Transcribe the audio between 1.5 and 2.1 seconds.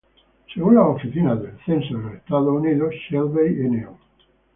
Censo de